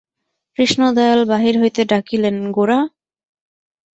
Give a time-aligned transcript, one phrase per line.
[0.57, 2.79] কৃষ্ণদয়াল বাহির হইতে ডাকিলেন, গোরা!